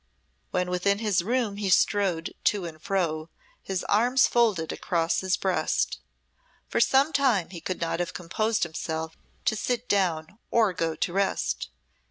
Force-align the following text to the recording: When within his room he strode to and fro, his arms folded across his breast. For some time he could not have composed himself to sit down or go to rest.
When 0.49 0.71
within 0.71 0.97
his 0.97 1.23
room 1.23 1.57
he 1.57 1.69
strode 1.69 2.33
to 2.45 2.65
and 2.65 2.81
fro, 2.81 3.29
his 3.61 3.83
arms 3.83 4.25
folded 4.25 4.71
across 4.71 5.19
his 5.19 5.37
breast. 5.37 5.99
For 6.67 6.79
some 6.79 7.13
time 7.13 7.51
he 7.51 7.61
could 7.61 7.79
not 7.79 7.99
have 7.99 8.11
composed 8.15 8.63
himself 8.63 9.15
to 9.45 9.55
sit 9.55 9.87
down 9.87 10.39
or 10.49 10.73
go 10.73 10.95
to 10.95 11.13
rest. 11.13 11.69